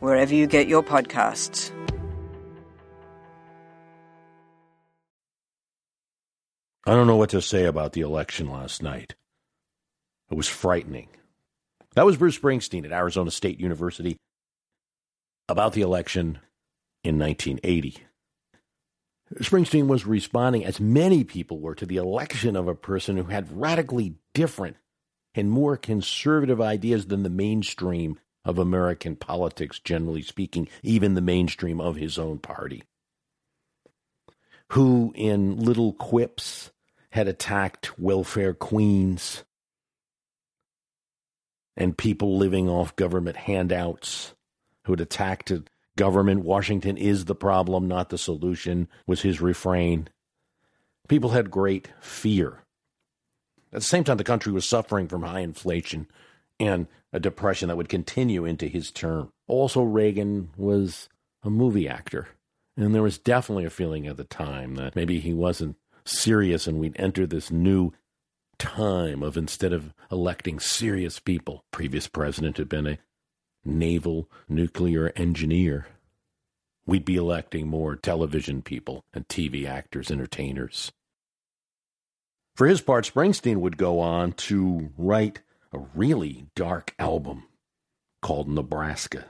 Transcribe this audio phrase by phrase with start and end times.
[0.00, 1.70] wherever you get your podcasts.
[6.86, 9.14] I don't know what to say about the election last night.
[10.30, 11.08] It was frightening.
[11.94, 14.16] That was Bruce Springsteen at Arizona State University
[15.48, 16.38] about the election
[17.04, 17.98] in 1980.
[19.38, 23.56] Springsteen was responding, as many people were, to the election of a person who had
[23.56, 24.76] radically different
[25.34, 31.80] and more conservative ideas than the mainstream of American politics, generally speaking, even the mainstream
[31.80, 32.82] of his own party.
[34.72, 36.70] Who, in little quips,
[37.10, 39.44] had attacked welfare queens
[41.76, 44.34] and people living off government handouts,
[44.84, 45.52] who had attacked
[45.96, 46.44] government.
[46.44, 50.08] Washington is the problem, not the solution, was his refrain.
[51.08, 52.62] People had great fear.
[53.72, 56.06] At the same time, the country was suffering from high inflation
[56.58, 59.32] and a depression that would continue into his term.
[59.46, 61.08] Also, Reagan was
[61.42, 62.28] a movie actor.
[62.76, 66.78] And there was definitely a feeling at the time that maybe he wasn't serious and
[66.78, 67.92] we'd enter this new
[68.58, 72.98] time of instead of electing serious people, previous president had been a
[73.64, 75.86] naval nuclear engineer.
[76.86, 80.92] We'd be electing more television people and TV actors, entertainers.
[82.56, 85.40] For his part, Springsteen would go on to write
[85.72, 87.44] a really dark album
[88.22, 89.24] called Nebraska.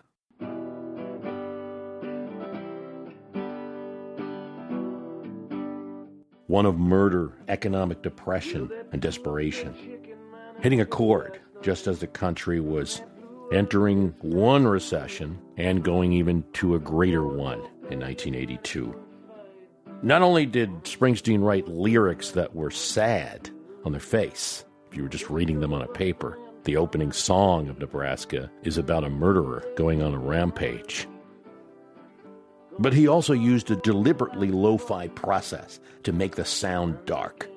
[6.46, 9.74] One of murder, economic depression, and desperation.
[10.60, 13.02] Hitting a chord just as the country was
[13.52, 17.58] entering one recession and going even to a greater one
[17.90, 18.98] in 1982.
[20.02, 23.50] Not only did Springsteen write lyrics that were sad
[23.84, 27.68] on their face, if you were just reading them on a paper, the opening song
[27.68, 31.06] of Nebraska is about a murderer going on a rampage.
[32.78, 37.48] But he also used a deliberately lo fi process to make the sound dark.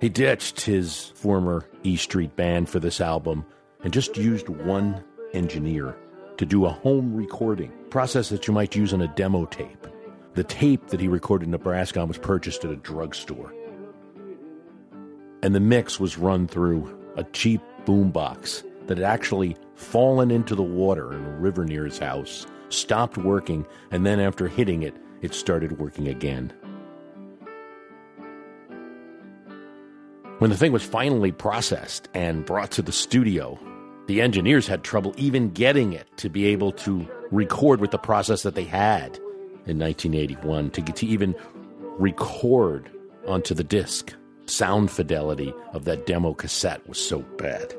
[0.00, 3.44] He ditched his former E Street band for this album
[3.84, 5.96] and just used one engineer
[6.38, 9.86] to do a home recording, process that you might use on a demo tape.
[10.34, 13.52] The tape that he recorded Nebraska on was purchased at a drugstore.
[15.42, 20.62] And the mix was run through a cheap boombox that had actually fallen into the
[20.62, 25.34] water in a river near his house, stopped working, and then after hitting it, it
[25.34, 26.52] started working again.
[30.38, 33.58] When the thing was finally processed and brought to the studio,
[34.06, 38.42] the engineers had trouble even getting it to be able to record with the process
[38.42, 39.18] that they had
[39.66, 41.34] in 1981 to, to even
[41.98, 42.90] record
[43.26, 44.14] onto the disc.
[44.46, 47.74] Sound fidelity of that demo cassette was so bad.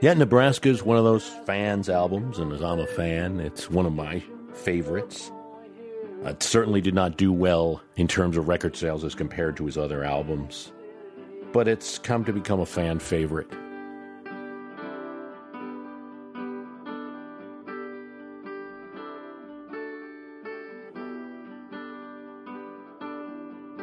[0.00, 3.84] Yet Nebraska is one of those fans' albums, and as I'm a fan, it's one
[3.84, 4.22] of my
[4.54, 5.32] favorites.
[6.24, 9.76] It certainly did not do well in terms of record sales as compared to his
[9.76, 10.70] other albums,
[11.52, 13.50] but it's come to become a fan favorite.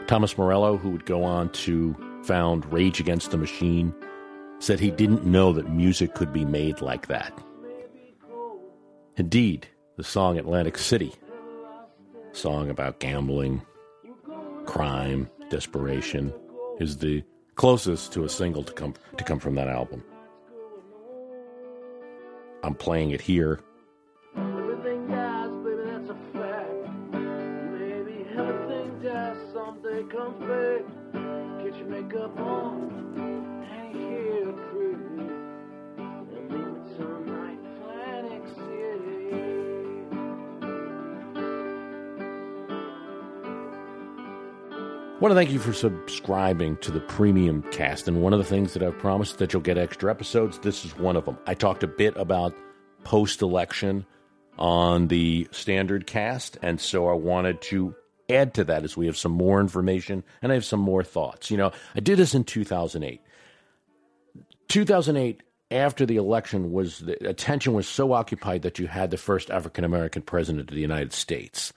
[0.08, 3.94] Thomas Morello, who would go on to found Rage Against the Machine,
[4.60, 7.38] said he didn't know that music could be made like that.
[9.18, 9.68] Indeed,
[9.98, 11.14] the song Atlantic City
[12.34, 13.62] song about gambling,
[14.66, 16.34] crime, desperation,
[16.80, 17.24] is the
[17.56, 20.04] closest to a single to come to come from that album.
[22.64, 23.60] I'm playing it here.
[45.26, 48.08] Want to thank you for subscribing to the premium cast.
[48.08, 50.96] And one of the things that I've promised that you'll get extra episodes, this is
[51.00, 51.36] one of them.
[51.48, 52.56] I talked a bit about
[53.06, 54.06] post election
[54.60, 56.60] on the standard cast.
[56.62, 57.96] And so I wanted to
[58.30, 61.50] add to that as we have some more information and I have some more thoughts.
[61.50, 63.20] You know, I did this in 2008.
[64.68, 65.42] 2008
[65.72, 69.86] after the election was the attention was so occupied that you had the first African
[69.86, 71.74] American president of the United States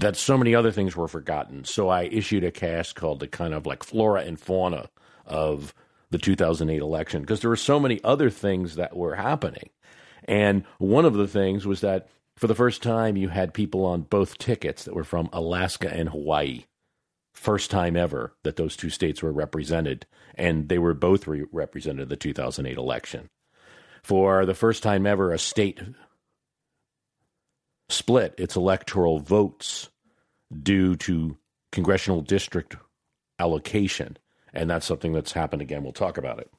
[0.00, 1.64] that so many other things were forgotten.
[1.64, 4.90] So I issued a cast called the kind of like flora and fauna
[5.24, 5.74] of
[6.10, 9.70] the 2008 election because there were so many other things that were happening.
[10.24, 14.02] And one of the things was that for the first time you had people on
[14.02, 16.64] both tickets that were from Alaska and Hawaii.
[17.32, 22.04] First time ever that those two states were represented, and they were both re- represented
[22.04, 23.28] in the 2008 election.
[24.02, 25.80] For the first time ever, a state
[27.88, 29.90] split its electoral votes
[30.62, 31.36] due to
[31.72, 32.76] congressional district
[33.38, 34.16] allocation.
[34.52, 35.82] And that's something that's happened again.
[35.82, 36.50] We'll talk about it.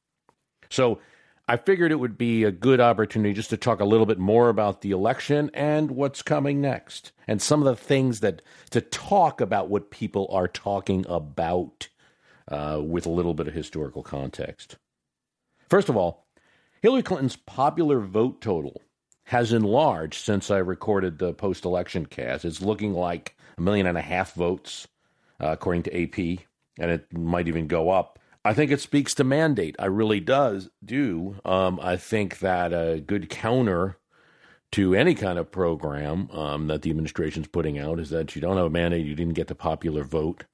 [0.70, 1.00] So
[1.48, 4.50] I figured it would be a good opportunity just to talk a little bit more
[4.50, 8.42] about the election and what's coming next, and some of the things that
[8.72, 11.88] to talk about what people are talking about
[12.50, 14.78] uh, with a little bit of historical context.
[15.70, 16.28] First of all,
[16.82, 18.82] Hillary Clinton's popular vote total
[19.28, 22.46] has enlarged since I recorded the post election cast.
[22.46, 24.88] It's looking like a million and a half votes,
[25.42, 26.46] uh, according to AP,
[26.80, 28.20] and it might even go up.
[28.46, 29.76] I think it speaks to mandate.
[29.80, 31.36] I really does do.
[31.44, 33.98] Um, I think that a good counter
[34.72, 38.56] to any kind of program um, that the administration's putting out is that you don't
[38.56, 40.46] have a mandate, you didn't get the popular vote.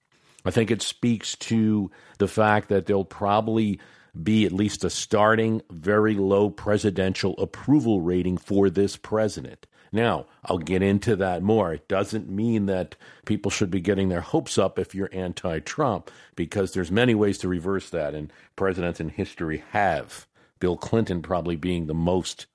[0.45, 3.79] I think it speaks to the fact that they'll probably
[4.21, 9.65] be at least a starting very low presidential approval rating for this president.
[9.91, 11.73] Now, I'll get into that more.
[11.73, 12.95] It doesn't mean that
[13.25, 17.47] people should be getting their hopes up if you're anti-Trump because there's many ways to
[17.47, 20.27] reverse that and presidents in history have.
[20.59, 22.47] Bill Clinton probably being the most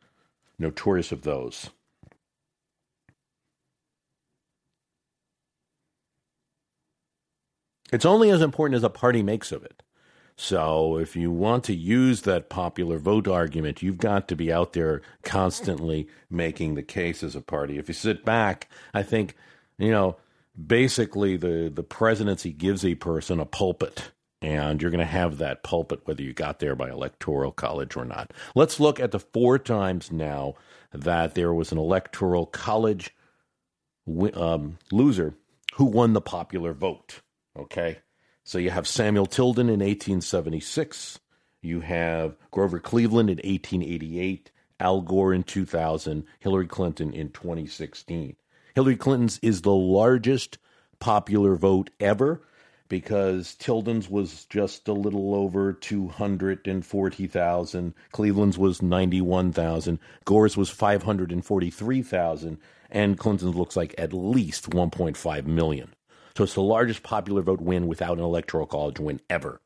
[0.59, 1.71] notorious of those.
[7.93, 9.83] It's only as important as a party makes of it.
[10.41, 14.73] So if you want to use that popular vote argument, you've got to be out
[14.73, 17.77] there constantly making the case as a party.
[17.77, 19.35] If you sit back, I think,
[19.79, 20.17] you know,
[20.57, 24.13] basically the, the presidency gives a person a pulpit.
[24.41, 28.05] And you're going to have that pulpit whether you got there by electoral college or
[28.05, 28.33] not.
[28.55, 30.55] Let's look at the four times now
[30.93, 33.13] that there was an electoral college
[34.35, 35.35] um, loser
[35.75, 37.23] who won the popular vote.
[37.59, 37.99] Okay.
[38.49, 41.21] So you have Samuel Tilden in 1876.
[41.61, 44.51] You have Grover Cleveland in 1888,
[44.81, 48.37] Al Gore in 2000, Hillary Clinton in 2016.
[48.75, 50.57] Hillary Clinton's is the largest
[50.99, 52.41] popular vote ever
[52.89, 62.59] because Tilden's was just a little over 240,000, Cleveland's was 91,000, Gore's was 543,000,
[62.91, 65.93] and Clinton's looks like at least 1.5 million.
[66.39, 69.61] So it's the largest popular vote win without an electoral college win ever.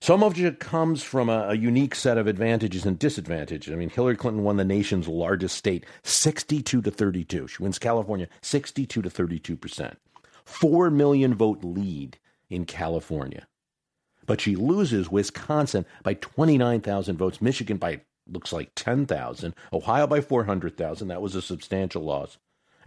[0.00, 3.72] Some of it comes from a, a, unique set of advantages and disadvantages.
[3.72, 7.46] I mean, Hillary Clinton won the nation's largest state 62 to 32.
[7.46, 9.98] She wins California 62 to 32 percent.
[10.44, 12.18] Four million vote lead
[12.48, 13.46] in California.
[14.26, 21.06] But she loses Wisconsin by 29,000 votes, Michigan by looks like 10,000, Ohio by 400,000.
[21.06, 22.36] That was a substantial loss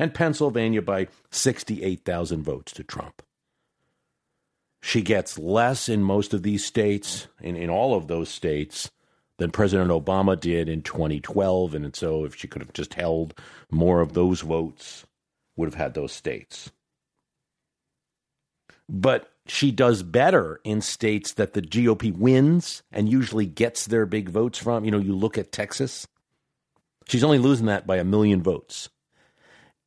[0.03, 3.21] and Pennsylvania by 68,000 votes to Trump.
[4.81, 8.91] She gets less in most of these states, in, in all of those states,
[9.37, 11.73] than President Obama did in 2012.
[11.73, 13.33] And so, if she could have just held
[13.71, 15.05] more of those votes,
[15.55, 16.69] would have had those states.
[18.89, 24.27] But she does better in states that the GOP wins and usually gets their big
[24.27, 24.83] votes from.
[24.83, 26.09] You know, you look at Texas,
[27.07, 28.89] she's only losing that by a million votes.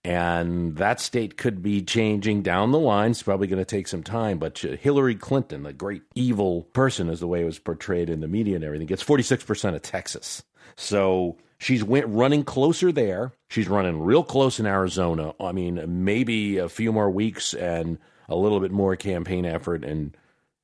[0.07, 3.11] And that state could be changing down the line.
[3.11, 4.39] It's probably going to take some time.
[4.39, 8.29] But Hillary Clinton, the great evil person, is the way it was portrayed in the
[8.29, 10.45] media and everything, gets 46% of Texas.
[10.77, 13.33] So she's went running closer there.
[13.49, 15.35] She's running real close in Arizona.
[15.41, 17.99] I mean, maybe a few more weeks and
[18.29, 20.17] a little bit more campaign effort, and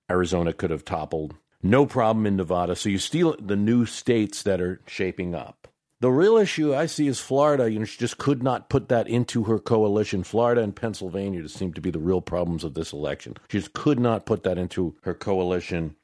[0.08, 1.34] Arizona could have toppled.
[1.64, 2.76] No problem in Nevada.
[2.76, 5.66] So you steal the new states that are shaping up.
[6.02, 7.70] The real issue I see is Florida.
[7.70, 10.24] You know, she just could not put that into her coalition.
[10.24, 13.36] Florida and Pennsylvania just seem to be the real problems of this election.
[13.48, 15.94] She just could not put that into her coalition.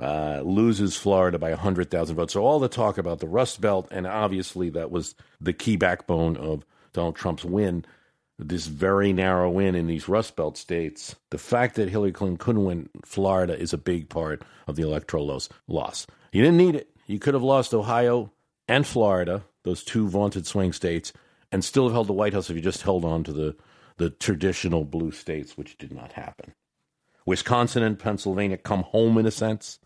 [0.00, 2.32] Uh, loses Florida by 100,000 votes.
[2.32, 6.36] So all the talk about the Rust Belt, and obviously that was the key backbone
[6.36, 7.84] of Donald Trump's win,
[8.40, 11.14] this very narrow win in these Rust Belt states.
[11.30, 15.40] The fact that Hillary Clinton couldn't win Florida is a big part of the electoral
[15.68, 16.06] loss.
[16.32, 16.90] You didn't need it.
[17.06, 18.32] You could have lost Ohio
[18.68, 21.12] and Florida, those two vaunted swing states,
[21.50, 23.56] and still have held the White House if you just held on to the
[23.98, 26.54] the traditional blue states, which did not happen.
[27.26, 29.78] Wisconsin and Pennsylvania come home in a sense.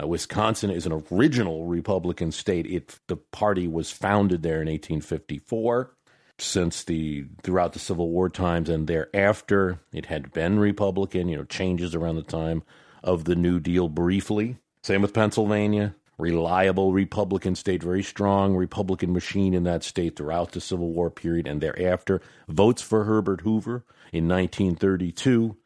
[0.00, 2.66] Uh, Wisconsin is an original Republican state.
[2.66, 5.94] It the party was founded there in 1854.
[6.40, 11.28] Since the throughout the Civil War times and thereafter, it had been Republican.
[11.28, 12.62] You know, changes around the time
[13.02, 14.58] of the New Deal briefly.
[14.82, 15.94] Same with Pennsylvania.
[16.18, 21.46] Reliable Republican state, very strong Republican machine in that state throughout the Civil War period
[21.46, 22.20] and thereafter.
[22.48, 25.56] Votes for Herbert Hoover in 1932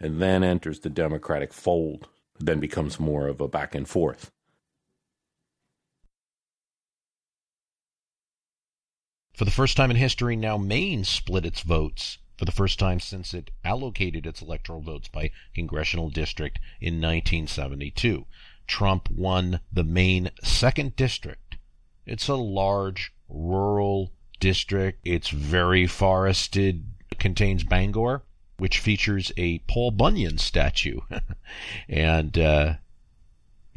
[0.00, 2.08] and then enters the Democratic fold,
[2.40, 4.32] then becomes more of a back and forth.
[9.34, 13.00] For the first time in history, now Maine split its votes for the first time
[13.00, 18.24] since it allocated its electoral votes by congressional district in 1972.
[18.66, 21.56] Trump won the Maine 2nd District.
[22.06, 25.00] It's a large rural district.
[25.04, 28.22] It's very forested, it contains Bangor,
[28.56, 31.00] which features a Paul Bunyan statue.
[31.88, 32.74] and uh,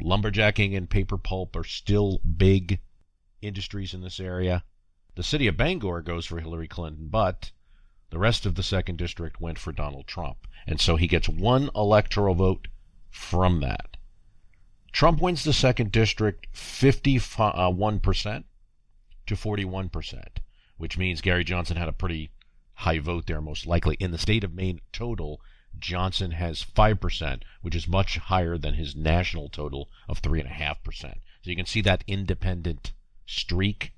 [0.00, 2.80] lumberjacking and paper pulp are still big
[3.40, 4.64] industries in this area.
[5.14, 7.52] The city of Bangor goes for Hillary Clinton, but
[8.10, 10.46] the rest of the second district went for Donald Trump.
[10.66, 12.68] And so he gets one electoral vote
[13.10, 13.93] from that.
[14.94, 18.40] Trump wins the second district 51% uh,
[19.26, 20.24] to 41%,
[20.76, 22.30] which means Gary Johnson had a pretty
[22.74, 23.96] high vote there, most likely.
[23.98, 25.40] In the state of Maine total,
[25.76, 30.76] Johnson has 5%, which is much higher than his national total of 3.5%.
[31.00, 31.10] So
[31.42, 32.92] you can see that independent
[33.26, 33.94] streak.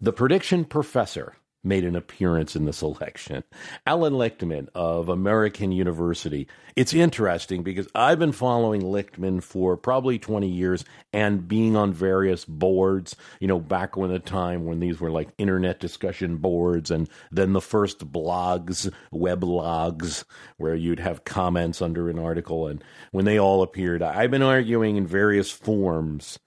[0.00, 3.44] The prediction professor made an appearance in this election.
[3.86, 6.48] Alan Lichtman of American University.
[6.74, 12.44] It's interesting because I've been following Lichtman for probably 20 years and being on various
[12.44, 17.08] boards, you know, back when the time when these were like internet discussion boards and
[17.30, 20.24] then the first blogs, web logs,
[20.56, 22.66] where you'd have comments under an article.
[22.66, 26.38] And when they all appeared, I've been arguing in various forms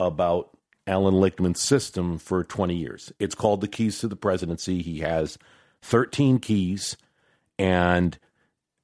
[0.00, 0.53] about
[0.86, 3.12] Alan Lichtman's system for 20 years.
[3.18, 4.82] It's called the Keys to the Presidency.
[4.82, 5.38] He has
[5.82, 6.96] 13 keys,
[7.58, 8.18] and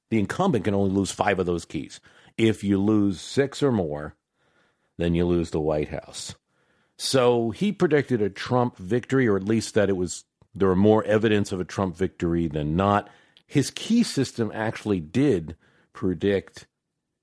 [0.09, 1.99] the incumbent can only lose five of those keys.
[2.37, 4.15] If you lose six or more,
[4.97, 6.35] then you lose the White House.
[6.97, 11.03] So he predicted a Trump victory, or at least that it was there were more
[11.05, 13.09] evidence of a Trump victory than not.
[13.47, 15.55] His key system actually did
[15.93, 16.67] predict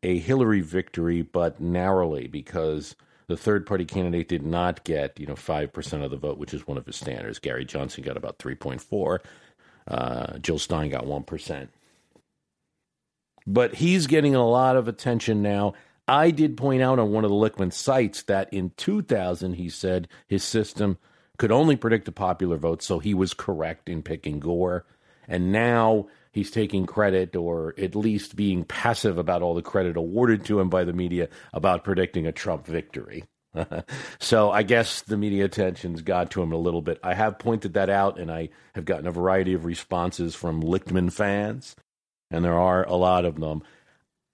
[0.02, 2.96] a Hillary victory, but narrowly because
[3.28, 6.66] the third party candidate did not get, you know, 5% of the vote, which is
[6.66, 7.38] one of his standards.
[7.38, 9.18] Gary Johnson got about 3.4.
[9.86, 11.68] Uh, Jill Stein got 1%.
[13.46, 15.74] But he's getting a lot of attention now.
[16.06, 20.08] I did point out on one of the Lichtman sites that in 2000, he said
[20.26, 20.96] his system
[21.36, 24.86] could only predict a popular vote, so he was correct in picking Gore.
[25.28, 30.44] And now he's taking credit or at least being passive about all the credit awarded
[30.46, 33.24] to him by the media about predicting a Trump victory.
[34.18, 36.98] so I guess the media attention's got to him a little bit.
[37.02, 41.12] I have pointed that out, and I have gotten a variety of responses from Lichtman
[41.12, 41.74] fans,
[42.30, 43.62] and there are a lot of them.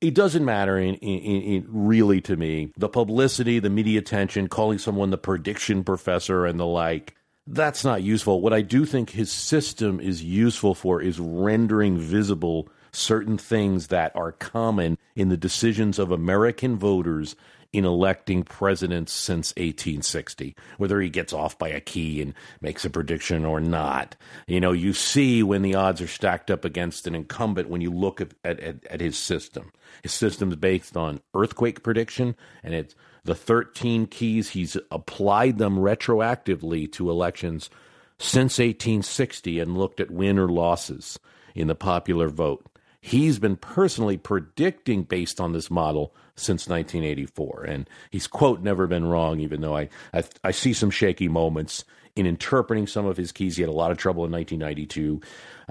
[0.00, 2.72] It doesn't matter in, in, in really to me.
[2.76, 7.14] The publicity, the media attention, calling someone the prediction professor and the like
[7.46, 8.40] that's not useful.
[8.40, 14.14] What I do think his system is useful for is rendering visible certain things that
[14.14, 17.36] are common in the decisions of American voters
[17.74, 22.90] in electing presidents since 1860, whether he gets off by a key and makes a
[22.90, 24.14] prediction or not.
[24.46, 27.90] You know, you see when the odds are stacked up against an incumbent when you
[27.90, 29.72] look at, at, at his system.
[30.04, 35.78] His system is based on earthquake prediction, and it's the 13 keys, he's applied them
[35.78, 37.70] retroactively to elections
[38.18, 41.18] since 1860 and looked at win or losses
[41.56, 42.64] in the popular vote.
[43.00, 49.04] He's been personally predicting based on this model since 1984, and he's quote never been
[49.04, 49.40] wrong.
[49.40, 51.84] Even though I I, I see some shaky moments
[52.16, 55.20] in interpreting some of his keys, he had a lot of trouble in 1992.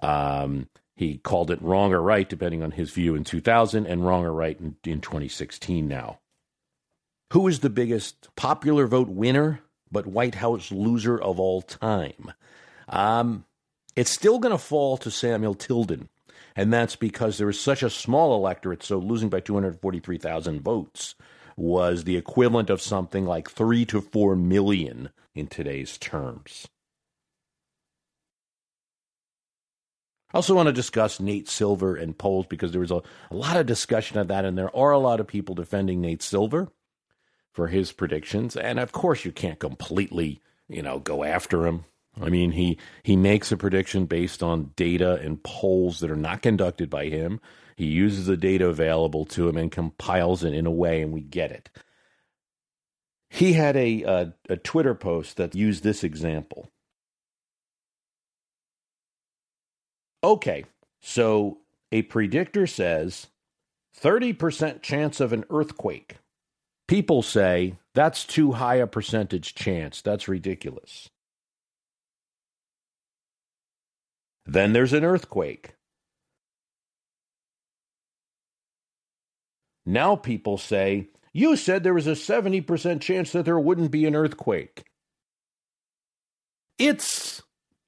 [0.01, 4.25] Um, he called it wrong or right, depending on his view in 2000, and wrong
[4.25, 6.19] or right in, in 2016 now.
[7.31, 12.31] Who is the biggest popular vote winner but White House loser of all time?
[12.87, 13.45] Um,
[13.95, 16.09] it's still going to fall to Samuel Tilden.
[16.55, 21.15] And that's because there was such a small electorate, so losing by 243,000 votes
[21.55, 26.67] was the equivalent of something like 3 to 4 million in today's terms.
[30.33, 33.57] I also want to discuss Nate Silver and polls because there was a, a lot
[33.57, 36.69] of discussion of that, and there are a lot of people defending Nate Silver
[37.51, 38.57] for his predictions.
[38.57, 41.85] And of course, you can't completely, you know, go after him.
[42.21, 46.41] I mean, he he makes a prediction based on data and polls that are not
[46.41, 47.39] conducted by him.
[47.75, 51.21] He uses the data available to him and compiles it in a way, and we
[51.21, 51.69] get it.
[53.29, 56.69] He had a, a, a Twitter post that used this example.
[60.23, 60.65] Okay,
[61.01, 61.57] so
[61.91, 63.27] a predictor says
[63.99, 66.17] 30% chance of an earthquake.
[66.87, 70.01] People say that's too high a percentage chance.
[70.01, 71.09] That's ridiculous.
[74.45, 75.75] Then there's an earthquake.
[79.85, 84.15] Now people say, You said there was a 70% chance that there wouldn't be an
[84.15, 84.83] earthquake.
[86.77, 87.41] It's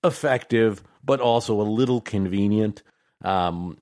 [0.03, 2.83] effective, but also a little convenient.
[3.23, 3.77] Um,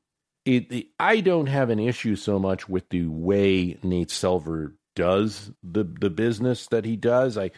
[0.45, 5.51] it, it, I don't have an issue so much with the way Nate Silver does
[5.63, 7.37] the the business that he does.
[7.37, 7.51] I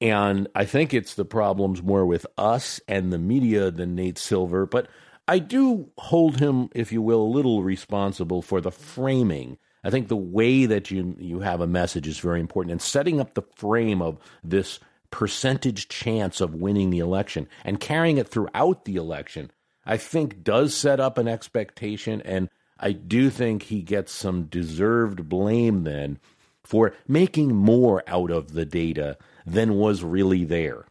[0.00, 4.66] and I think it's the problems more with us and the media than Nate Silver,
[4.66, 4.88] but
[5.26, 9.58] I do hold him, if you will, a little responsible for the framing.
[9.84, 13.20] I think the way that you you have a message is very important, and setting
[13.20, 18.84] up the frame of this percentage chance of winning the election and carrying it throughout
[18.84, 19.50] the election,
[19.84, 25.28] I think does set up an expectation, and I do think he gets some deserved
[25.28, 26.20] blame then
[26.62, 30.86] for making more out of the data than was really there.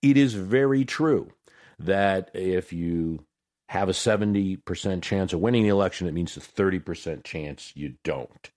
[0.00, 1.30] It is very true
[1.78, 3.24] that if you
[3.68, 8.50] have a 70% chance of winning the election, it means a 30% chance you don't.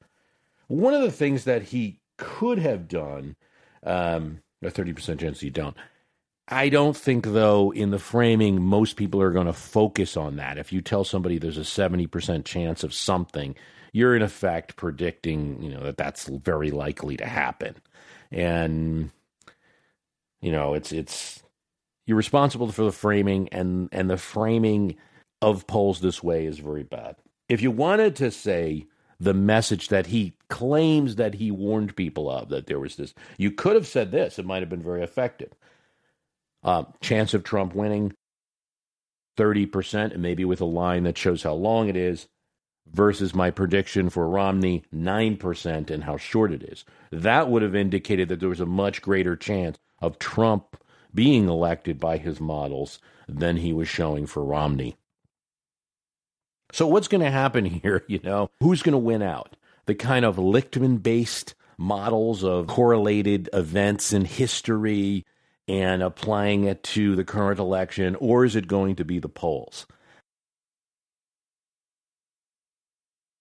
[0.68, 3.36] One of the things that he could have done,
[3.84, 5.78] um, a 30% chance you don't.
[6.48, 10.58] I don't think, though, in the framing, most people are going to focus on that.
[10.58, 13.56] If you tell somebody there's a 70% chance of something,
[13.94, 17.76] you're in effect predicting, you know, that that's very likely to happen.
[18.32, 19.12] And
[20.42, 21.44] you know, it's it's
[22.06, 24.96] you're responsible for the framing and and the framing
[25.42, 27.16] of polls this way is very bad.
[27.50, 28.88] If you wanted to say
[29.20, 33.52] the message that he claims that he warned people of that there was this, you
[33.52, 34.38] could have said this.
[34.38, 35.54] It might have been very effective.
[36.64, 38.14] Uh, chance of Trump winning
[39.38, 42.28] 30%, and maybe with a line that shows how long it is
[42.92, 46.86] versus my prediction for Romney, 9%, and how short it is.
[47.12, 50.78] That would have indicated that there was a much greater chance of Trump
[51.14, 54.98] being elected by his models than he was showing for Romney.
[56.72, 58.04] So, what's going to happen here?
[58.08, 59.56] You know, who's going to win out?
[59.86, 65.26] The kind of Lichtman based models of correlated events in history
[65.68, 69.86] and applying it to the current election, or is it going to be the polls?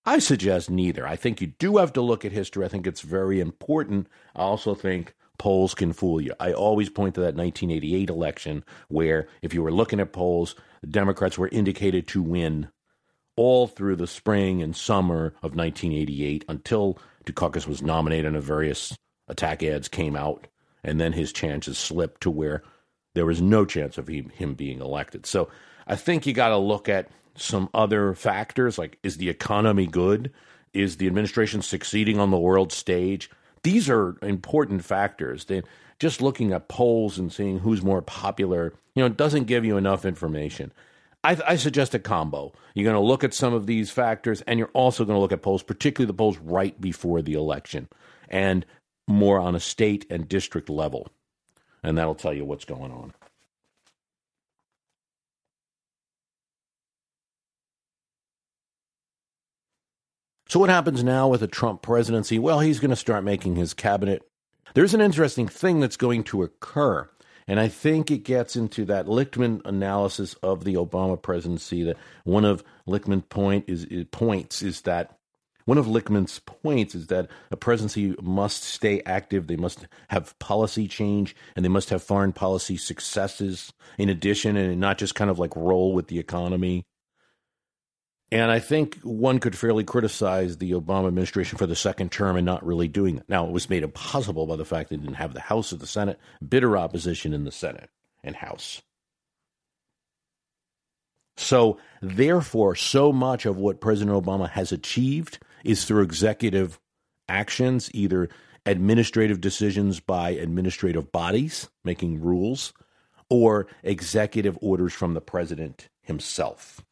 [0.06, 1.06] I suggest neither.
[1.06, 2.64] I think you do have to look at history.
[2.64, 4.06] I think it's very important.
[4.36, 6.34] I also think polls can fool you.
[6.38, 10.88] I always point to that 1988 election where, if you were looking at polls, the
[10.88, 12.68] Democrats were indicated to win
[13.36, 19.62] all through the spring and summer of 1988 until Dukakis was nominated and various attack
[19.62, 20.46] ads came out,
[20.84, 22.62] and then his chances slipped to where
[23.14, 25.24] there was no chance of him, him being elected.
[25.24, 25.48] So
[25.86, 30.32] I think you got to look at some other factors like is the economy good?
[30.72, 33.30] Is the administration succeeding on the world stage?
[33.62, 35.44] These are important factors.
[35.44, 35.62] They,
[35.98, 40.04] just looking at polls and seeing who's more popular, you know, doesn't give you enough
[40.04, 40.72] information.
[41.22, 42.52] I, I suggest a combo.
[42.74, 45.32] You're going to look at some of these factors, and you're also going to look
[45.32, 47.88] at polls, particularly the polls right before the election,
[48.28, 48.66] and
[49.08, 51.08] more on a state and district level,
[51.82, 53.14] and that'll tell you what's going on.
[60.54, 62.38] So, what happens now with the Trump presidency?
[62.38, 64.22] Well, he's going to start making his cabinet.
[64.74, 67.10] There's an interesting thing that's going to occur.
[67.48, 71.82] And I think it gets into that Lichtman analysis of the Obama presidency.
[71.82, 75.18] That one of Lichtman's point is, is, points is that
[75.64, 79.48] one of Lichtman's points is that a presidency must stay active.
[79.48, 84.78] They must have policy change, and they must have foreign policy successes in addition, and
[84.78, 86.84] not just kind of like roll with the economy.
[88.34, 92.44] And I think one could fairly criticize the Obama administration for the second term and
[92.44, 93.28] not really doing it.
[93.28, 95.86] Now, it was made impossible by the fact they didn't have the House of the
[95.86, 97.90] Senate, bitter opposition in the Senate
[98.24, 98.82] and House.
[101.36, 106.80] So, therefore, so much of what President Obama has achieved is through executive
[107.28, 108.28] actions, either
[108.66, 112.72] administrative decisions by administrative bodies making rules,
[113.30, 116.82] or executive orders from the president himself.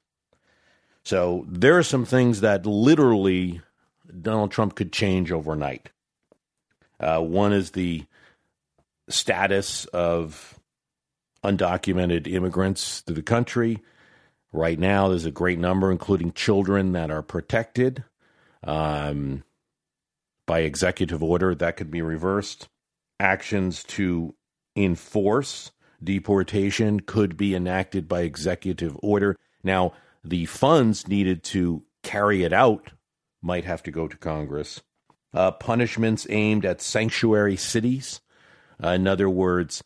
[1.04, 3.60] So there are some things that literally
[4.20, 5.90] Donald Trump could change overnight.
[7.00, 8.04] Uh, one is the
[9.08, 10.58] status of
[11.44, 13.80] undocumented immigrants to the country.
[14.52, 18.04] Right now, there's a great number, including children, that are protected
[18.62, 19.42] um,
[20.46, 21.54] by executive order.
[21.54, 22.68] That could be reversed.
[23.18, 24.34] Actions to
[24.76, 29.36] enforce deportation could be enacted by executive order.
[29.64, 32.90] Now, the funds needed to carry it out
[33.42, 34.80] might have to go to Congress.
[35.34, 38.20] Uh, punishments aimed at sanctuary cities.
[38.82, 39.82] Uh, in other words,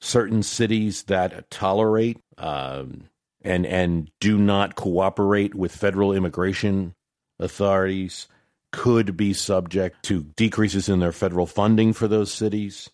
[0.00, 3.08] certain cities that tolerate um,
[3.42, 6.94] and and do not cooperate with federal immigration
[7.38, 8.28] authorities
[8.72, 12.90] could be subject to decreases in their federal funding for those cities.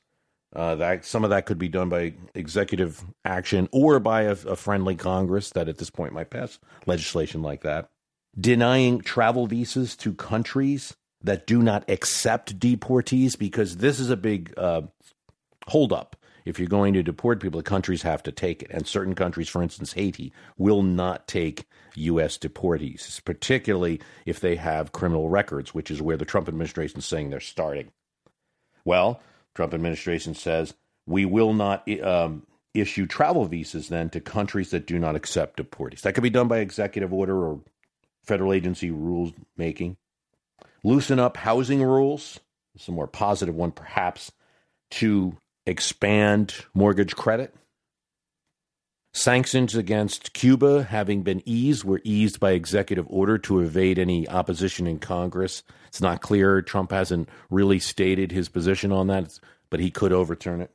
[0.55, 4.57] Uh, that some of that could be done by executive action or by a, a
[4.57, 7.91] friendly Congress that at this point might pass legislation like that.
[8.39, 14.55] Denying travel visas to countries that do not accept deportees because this is a big
[14.57, 14.83] uh,
[15.67, 16.17] holdup.
[16.45, 18.71] If you're going to deport people, the countries have to take it.
[18.71, 21.65] And certain countries, for instance, Haiti, will not take
[21.95, 22.37] U.S.
[22.37, 27.31] deportees, particularly if they have criminal records, which is where the Trump administration is saying
[27.31, 27.91] they're starting.
[28.85, 29.21] Well,
[29.55, 30.75] Trump administration says
[31.07, 36.03] we will not um, issue travel visas then to countries that do not accept deportees.
[36.03, 37.61] That could be done by executive order or
[38.25, 39.97] federal agency rules making.
[40.83, 42.41] Loosen up housing rules.
[42.77, 44.33] some more positive one, perhaps,
[44.91, 45.37] to
[45.67, 47.55] expand mortgage credit.
[49.17, 54.89] Sanctions against Cuba, having been eased, were eased by executive order to evade any opposition
[54.89, 55.63] in Congress.
[55.87, 56.61] It's not clear.
[56.61, 59.39] Trump hasn't really stated his position on that,
[59.71, 60.73] but he could overturn it.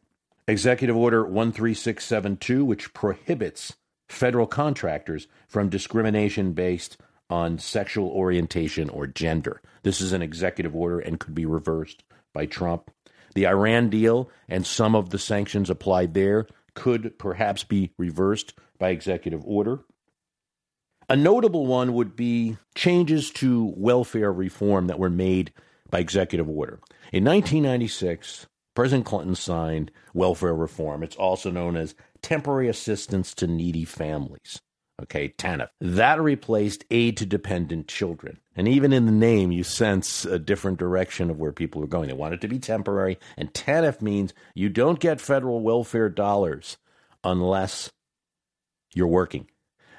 [0.47, 3.75] Executive Order 13672, which prohibits
[4.07, 6.97] federal contractors from discrimination based
[7.29, 9.61] on sexual orientation or gender.
[9.83, 12.89] This is an executive order and could be reversed by Trump.
[13.35, 16.47] The Iran deal and some of the sanctions applied there
[16.79, 19.81] could perhaps be reversed by executive order.
[21.09, 25.51] A notable one would be changes to welfare reform that were made
[25.89, 26.79] by executive order.
[27.11, 31.03] In 1996, President Clinton signed welfare reform.
[31.03, 34.61] It's also known as temporary assistance to needy families.
[35.01, 35.69] Okay, TANF.
[35.79, 38.39] That replaced aid to dependent children.
[38.55, 42.07] And even in the name, you sense a different direction of where people are going.
[42.07, 43.17] They want it to be temporary.
[43.37, 46.77] And TANF means you don't get federal welfare dollars
[47.23, 47.89] unless
[48.93, 49.47] you're working.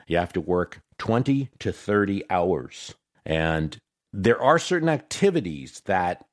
[0.06, 2.94] You have to work 20 to 30 hours.
[3.24, 3.78] And
[4.12, 6.24] there are certain activities that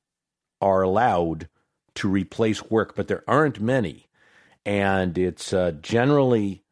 [0.60, 1.48] are allowed
[1.94, 4.08] to replace work, but there aren't many.
[4.66, 6.64] And it's uh, generally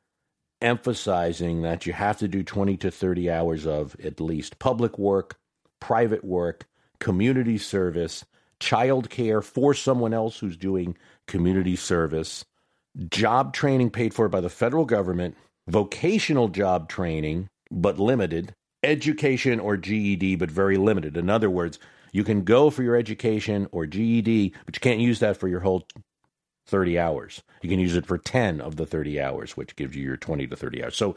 [0.61, 5.39] emphasizing that you have to do 20 to 30 hours of at least public work,
[5.81, 6.67] private work,
[6.99, 8.25] community service,
[8.59, 12.45] child care for someone else who's doing community service,
[13.11, 15.37] job training paid for by the federal government,
[15.69, 21.17] vocational job training, but limited, education or GED, but very limited.
[21.17, 21.79] In other words,
[22.13, 25.61] you can go for your education or GED, but you can't use that for your
[25.61, 25.87] whole
[26.67, 27.43] 30 hours.
[27.63, 30.47] You can use it for 10 of the 30 hours, which gives you your 20
[30.47, 30.97] to 30 hours.
[30.97, 31.17] So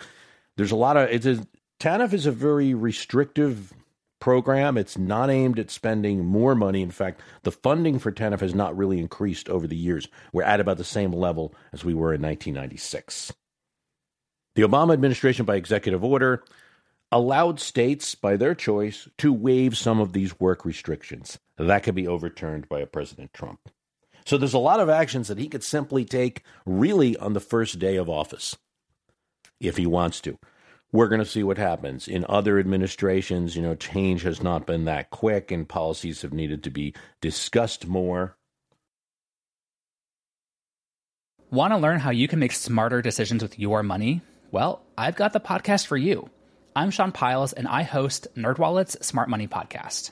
[0.57, 1.45] there's a lot of it's a
[1.79, 3.73] TANF is a very restrictive
[4.19, 4.77] program.
[4.77, 6.81] It's not aimed at spending more money.
[6.81, 10.07] In fact, the funding for TANF has not really increased over the years.
[10.33, 13.33] We're at about the same level as we were in 1996.
[14.55, 16.43] The Obama administration, by executive order,
[17.12, 21.39] allowed states, by their choice, to waive some of these work restrictions.
[21.57, 23.69] That could be overturned by a President Trump.
[24.25, 27.79] So there's a lot of actions that he could simply take really on the first
[27.79, 28.58] day of office
[29.60, 30.38] if he wants to.
[30.91, 32.08] We're going to see what happens.
[32.08, 36.63] In other administrations, you know, change has not been that quick and policies have needed
[36.63, 38.36] to be discussed more.
[41.51, 44.21] Want to learn how you can make smarter decisions with your money?
[44.51, 46.29] Well, I've got the podcast for you.
[46.75, 50.12] I'm Sean Pyles and I host NerdWallet's Smart Money Podcast.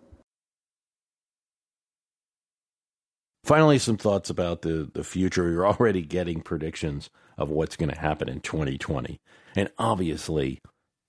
[3.43, 5.49] Finally, some thoughts about the, the future.
[5.49, 9.19] You're already getting predictions of what's going to happen in 2020.
[9.55, 10.61] And obviously,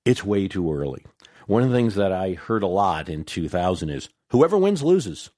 [0.05, 1.05] it's way too early.
[1.47, 5.31] One of the things that I heard a lot in 2000 is whoever wins loses.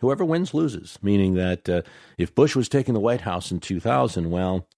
[0.00, 1.82] Whoever wins loses, meaning that uh,
[2.18, 4.68] if Bush was taking the White House in 2000, well,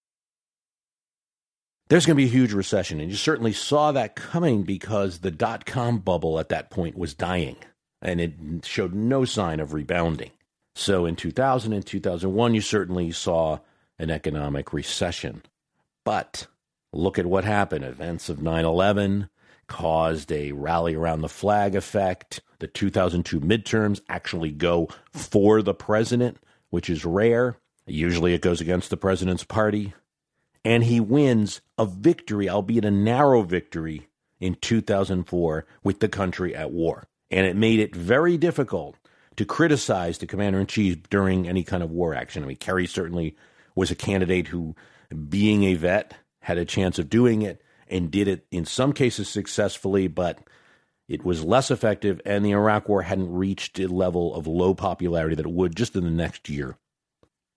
[1.88, 3.00] there's going to be a huge recession.
[3.00, 7.14] And you certainly saw that coming because the dot com bubble at that point was
[7.14, 7.56] dying
[8.00, 10.30] and it showed no sign of rebounding.
[10.78, 13.58] So in 2000 and 2001, you certainly saw
[13.98, 15.42] an economic recession.
[16.04, 16.46] But
[16.92, 17.84] look at what happened.
[17.84, 19.28] Events of 9 11
[19.66, 22.42] caused a rally around the flag effect.
[22.60, 26.38] The 2002 midterms actually go for the president,
[26.70, 27.56] which is rare.
[27.84, 29.94] Usually it goes against the president's party.
[30.64, 34.06] And he wins a victory, albeit a narrow victory,
[34.38, 37.08] in 2004 with the country at war.
[37.32, 38.96] And it made it very difficult
[39.38, 42.42] to criticize the commander in chief during any kind of war action.
[42.42, 43.36] I mean, Kerry certainly
[43.76, 44.74] was a candidate who,
[45.28, 49.28] being a vet, had a chance of doing it and did it in some cases
[49.28, 50.40] successfully, but
[51.08, 55.36] it was less effective, and the Iraq War hadn't reached a level of low popularity
[55.36, 56.76] that it would just in the next year.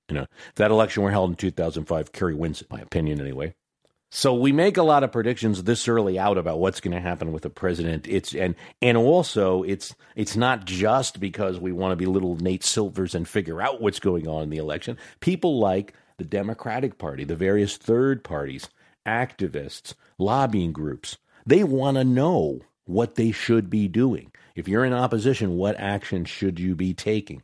[0.08, 3.56] You know, if that election were held in 2005, Kerry wins it, my opinion anyway.
[4.14, 7.32] So we make a lot of predictions this early out about what's going to happen
[7.32, 8.08] with the president.
[8.10, 12.66] It's and and also it's it's not just because we want to be little Nate
[12.66, 14.98] Silvers and figure out what's going on in the election.
[15.22, 18.70] People like the Democratic Party, the various third parties,
[19.08, 24.30] activists, lobbying groups, they want to know what they should be doing.
[24.56, 27.44] If you're in opposition, what action should you be taking?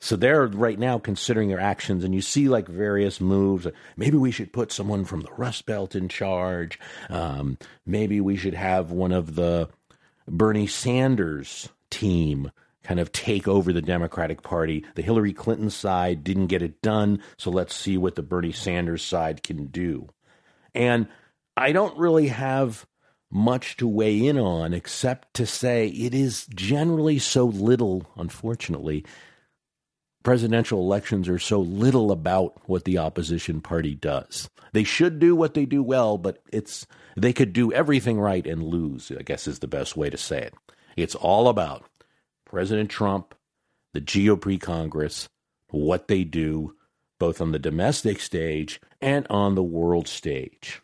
[0.00, 3.66] So they're right now considering their actions, and you see like various moves.
[3.96, 6.78] Maybe we should put someone from the Rust Belt in charge.
[7.10, 9.68] Um, maybe we should have one of the
[10.26, 12.50] Bernie Sanders team
[12.82, 14.84] kind of take over the Democratic Party.
[14.94, 19.04] The Hillary Clinton side didn't get it done, so let's see what the Bernie Sanders
[19.04, 20.08] side can do.
[20.74, 21.08] And
[21.56, 22.86] I don't really have
[23.30, 29.04] much to weigh in on except to say it is generally so little, unfortunately,
[30.22, 34.48] presidential elections are so little about what the opposition party does.
[34.72, 38.62] They should do what they do well, but it's they could do everything right and
[38.62, 40.54] lose, I guess is the best way to say it.
[40.96, 41.84] It's all about
[42.44, 43.34] President Trump,
[43.92, 45.28] the GOP Congress,
[45.70, 46.76] what they do
[47.18, 50.82] both on the domestic stage and on the world stage.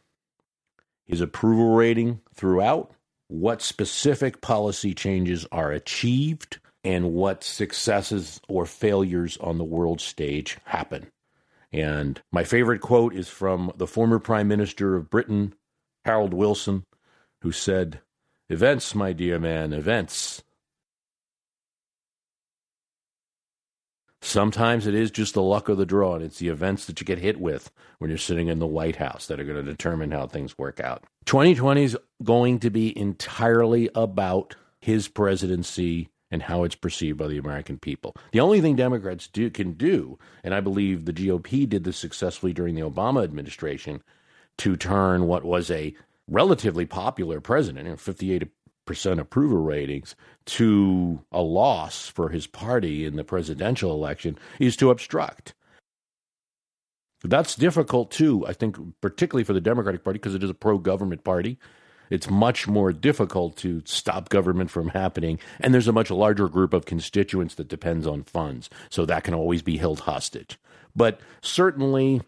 [1.06, 2.92] His approval rating throughout,
[3.28, 10.56] what specific policy changes are achieved, and what successes or failures on the world stage
[10.66, 11.10] happen.
[11.72, 15.52] And my favorite quote is from the former Prime Minister of Britain,
[16.04, 16.84] Harold Wilson,
[17.42, 18.00] who said,
[18.48, 20.44] Events, my dear man, events.
[24.22, 27.04] Sometimes it is just the luck of the draw, and it's the events that you
[27.04, 30.12] get hit with when you're sitting in the White House that are going to determine
[30.12, 31.02] how things work out.
[31.24, 37.38] 2020 is going to be entirely about his presidency and how it's perceived by the
[37.38, 38.14] American people.
[38.32, 42.52] The only thing Democrats do can do, and I believe the GOP did this successfully
[42.52, 44.02] during the Obama administration,
[44.58, 45.94] to turn what was a
[46.28, 48.48] relatively popular president, you know, 58
[48.86, 50.14] percent approval ratings,
[50.46, 55.54] to a loss for his party in the presidential election, is to obstruct.
[57.24, 60.78] That's difficult too, I think, particularly for the Democratic Party because it is a pro
[60.78, 61.58] government party
[62.10, 65.38] it's much more difficult to stop government from happening.
[65.60, 68.70] And there's a much larger group of constituents that depends on funds.
[68.90, 70.58] So that can always be held hostage.
[70.94, 72.22] But certainly,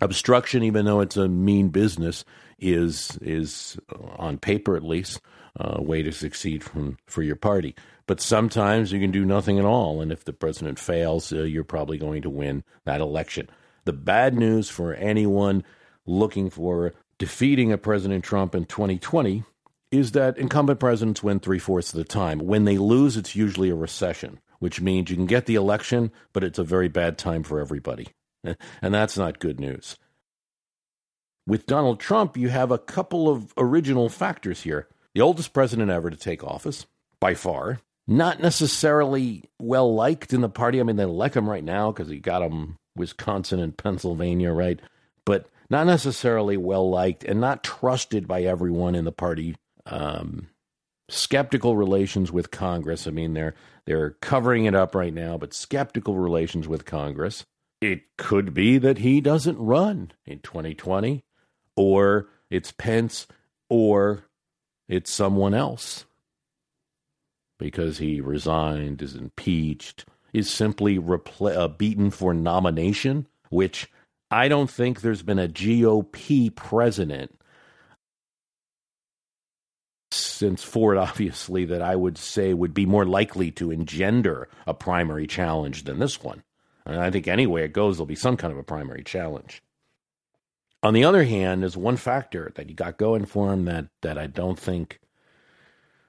[0.00, 2.24] obstruction, even though it's a mean business,
[2.58, 3.78] is is
[4.16, 5.20] on paper at least
[5.58, 7.74] a way to succeed from, for your party.
[8.06, 11.64] But sometimes you can do nothing at all, and if the president fails, uh, you're
[11.64, 13.48] probably going to win that election.
[13.84, 15.64] The bad news for anyone
[16.06, 19.44] looking for defeating a President Trump in 2020
[19.90, 22.40] is that incumbent presidents win three fourths of the time.
[22.40, 26.44] When they lose, it's usually a recession, which means you can get the election, but
[26.44, 28.08] it's a very bad time for everybody.
[28.80, 29.96] And that's not good news.
[31.48, 34.88] With Donald Trump, you have a couple of original factors here.
[35.14, 36.86] The oldest president ever to take office,
[37.18, 37.80] by far.
[38.06, 40.78] Not necessarily well liked in the party.
[40.78, 44.80] I mean, they like him right now because he got him Wisconsin and Pennsylvania, right?
[45.24, 49.56] But not necessarily well liked and not trusted by everyone in the party.
[49.84, 50.48] Um,
[51.08, 53.06] skeptical relations with Congress.
[53.06, 53.54] I mean, they're
[53.86, 57.44] they're covering it up right now, but skeptical relations with Congress.
[57.80, 61.22] It could be that he doesn't run in 2020,
[61.76, 63.26] or it's Pence,
[63.68, 64.24] or
[64.88, 66.04] it's someone else
[67.58, 73.88] because he resigned, is impeached, is simply repl- uh, beaten for nomination, which
[74.30, 77.38] I don't think there's been a GOP president
[80.10, 85.26] since Ford, obviously, that I would say would be more likely to engender a primary
[85.26, 86.42] challenge than this one.
[86.84, 89.62] And I think anyway it goes, there'll be some kind of a primary challenge.
[90.82, 94.18] On the other hand, there's one factor that you got going for him that, that
[94.18, 95.00] I don't think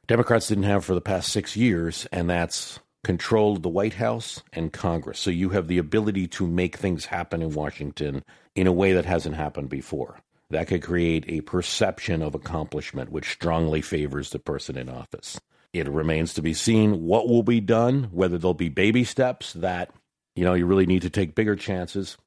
[0.05, 4.73] Democrats didn't have for the past six years, and that's control the White House and
[4.73, 5.17] Congress.
[5.17, 8.21] So you have the ability to make things happen in Washington
[8.53, 10.19] in a way that hasn't happened before.
[10.49, 15.39] That could create a perception of accomplishment which strongly favors the person in office.
[15.71, 19.89] It remains to be seen what will be done, whether there'll be baby steps that,
[20.35, 22.17] you know, you really need to take bigger chances.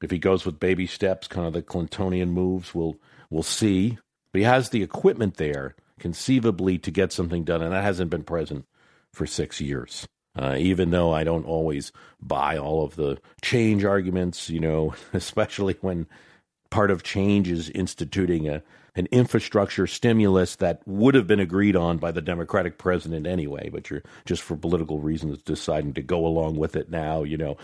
[0.00, 2.96] If he goes with baby steps, kind of the Clintonian moves, we'll
[3.28, 3.98] we'll see.
[4.32, 8.24] But he has the equipment there conceivably to get something done, and that hasn't been
[8.24, 8.64] present
[9.12, 10.06] for six years.
[10.36, 11.90] Uh, even though I don't always
[12.20, 16.06] buy all of the change arguments, you know, especially when
[16.70, 18.62] part of change is instituting a
[18.98, 23.88] an infrastructure stimulus that would have been agreed on by the Democratic president anyway, but
[23.88, 27.56] you're just for political reasons deciding to go along with it now, you know.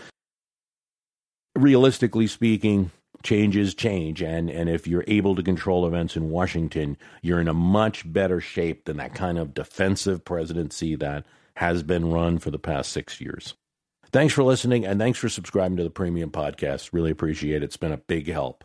[1.53, 2.89] Realistically speaking,
[3.23, 7.53] changes change and and if you're able to control events in Washington you're in a
[7.53, 11.25] much better shape than that kind of defensive presidency that
[11.55, 13.55] has been run for the past 6 years.
[14.11, 16.89] Thanks for listening and thanks for subscribing to the premium podcast.
[16.93, 17.63] Really appreciate it.
[17.63, 18.63] It's been a big help.